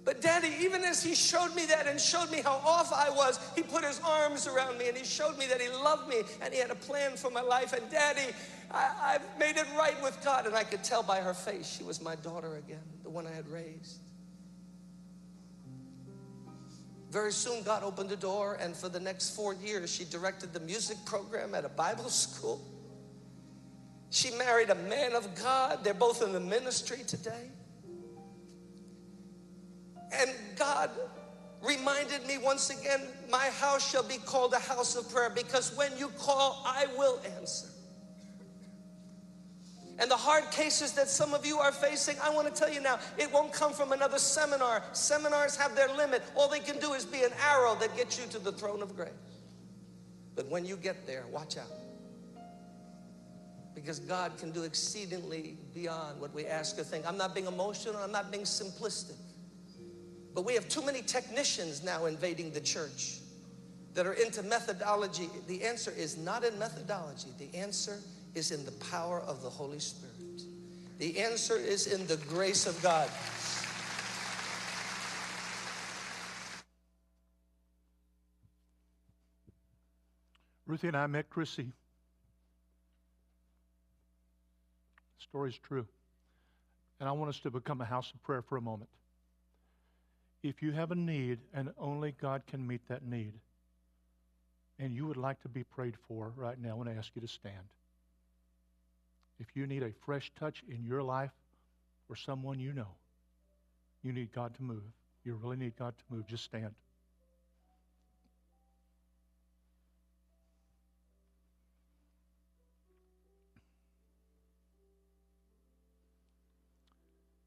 [0.06, 3.39] But daddy, even as he showed me that and showed me how off I was,
[3.56, 6.54] he put his arms around me and he showed me that he loved me and
[6.54, 7.72] he had a plan for my life.
[7.72, 8.34] And daddy,
[8.70, 10.45] I, have made it right with God.
[10.45, 13.32] And I could tell by her face she was my daughter again, the one I
[13.32, 13.99] had raised.
[17.10, 20.60] Very soon, God opened the door, and for the next four years, she directed the
[20.60, 22.60] music program at a Bible school.
[24.10, 25.84] She married a man of God.
[25.84, 27.51] They're both in the ministry today.
[30.20, 30.89] And God
[31.61, 33.01] reminded me once again
[33.32, 37.20] my house shall be called a house of prayer because when you call, I will
[37.38, 37.68] answer.
[39.99, 42.82] And the hard cases that some of you are facing, I want to tell you
[42.82, 44.84] now, it won't come from another seminar.
[44.91, 46.24] Seminars have their limit.
[46.36, 48.95] All they can do is be an arrow that gets you to the throne of
[48.95, 49.11] grace.
[50.36, 51.72] But when you get there, watch out.
[53.76, 57.07] Because God can do exceedingly beyond what we ask or think.
[57.07, 59.18] I'm not being emotional, I'm not being simplistic.
[60.34, 63.20] But we have too many technicians now invading the church
[63.94, 65.30] that are into methodology.
[65.48, 68.00] The answer is not in methodology, the answer
[68.34, 70.14] is in the power of the Holy Spirit.
[71.00, 73.10] The answer is in the grace of God.
[80.66, 81.72] Ruthie and I met Chrissy.
[85.18, 85.86] The story's true.
[87.00, 88.90] And I want us to become a house of prayer for a moment.
[90.44, 93.34] If you have a need and only God can meet that need,
[94.78, 97.22] and you would like to be prayed for right now, I want to ask you
[97.22, 97.64] to stand.
[99.39, 101.32] If you need a fresh touch in your life
[102.10, 102.89] or someone you know,
[104.04, 104.84] you need God to move.
[105.24, 106.28] You really need God to move.
[106.28, 106.74] Just stand.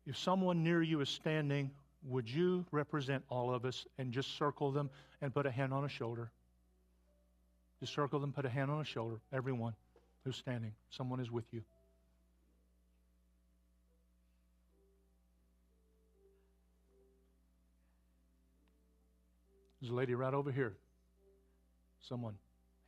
[0.06, 1.72] If someone near you is standing,
[2.08, 4.90] would you represent all of us and just circle them
[5.20, 6.30] and put a hand on a shoulder?
[7.80, 9.16] Just circle them, put a hand on a shoulder.
[9.32, 9.74] Everyone
[10.24, 11.62] who's standing, someone is with you.
[19.80, 20.72] There's a lady right over here.
[22.00, 22.34] Someone,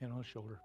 [0.00, 0.58] hand on a shoulder.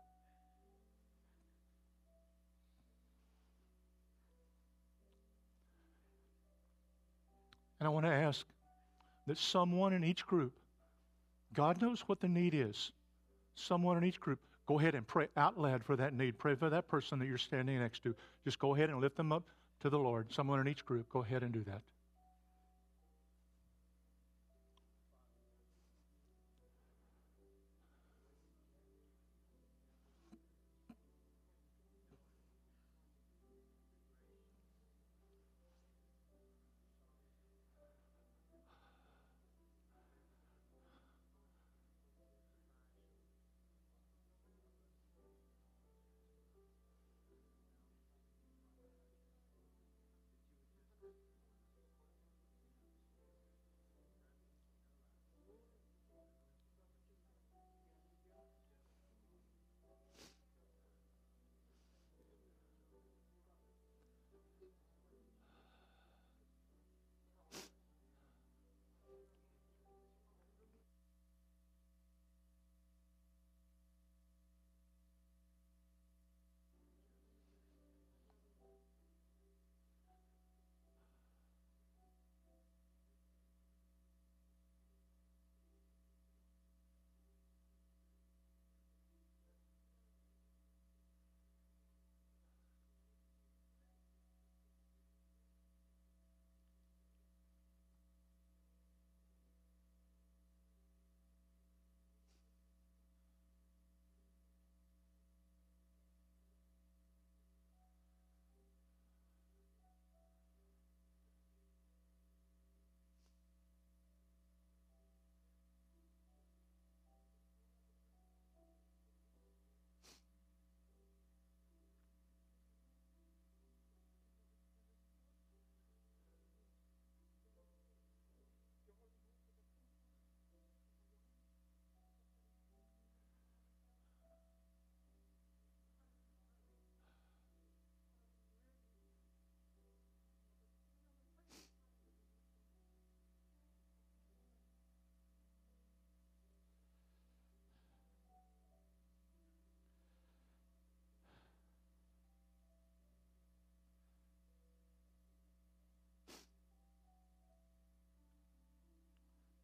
[7.84, 8.46] And I want to ask
[9.28, 10.54] that someone in each group,
[11.54, 12.94] God knows what the need is.
[13.56, 16.40] Someone in each group, go ahead and pray out loud for that need.
[16.40, 18.16] Pray for that person that you're standing next to.
[18.46, 19.44] Just go ahead and lift them up
[19.82, 20.32] to the Lord.
[20.32, 21.82] Someone in each group, go ahead and do that.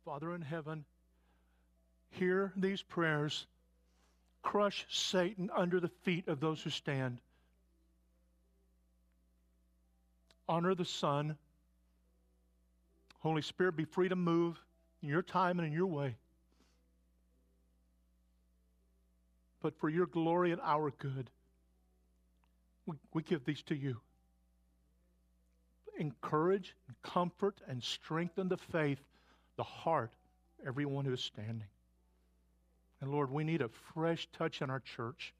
[0.10, 0.86] Father in heaven,
[2.10, 3.46] hear these prayers.
[4.42, 7.20] Crush Satan under the feet of those who stand.
[10.48, 11.38] Honor the Son.
[13.20, 14.60] Holy Spirit, be free to move
[15.04, 16.16] in your time and in your way.
[19.62, 21.30] But for your glory and our good,
[22.88, 23.98] we, we give these to you.
[26.00, 28.98] Encourage, comfort, and strengthen the faith,
[29.60, 30.14] the heart,
[30.66, 31.68] everyone who is standing.
[33.02, 35.34] And Lord, we need a fresh touch in our church.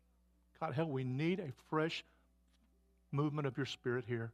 [0.60, 2.04] God, hell, we need a fresh
[3.14, 4.30] movement of your spirit here.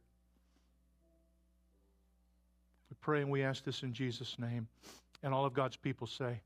[2.90, 4.66] We pray and we ask this in Jesus' name.
[5.22, 6.40] And all of God's people say,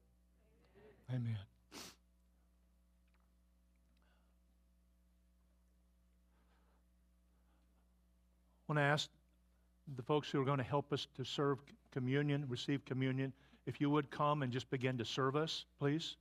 [1.09, 1.38] Amen.
[1.72, 1.78] I
[8.68, 9.09] want to ask
[9.97, 11.59] the folks who are going to help us to serve
[11.91, 13.32] communion, receive communion,
[13.66, 16.16] if you would come and just begin to serve us, please.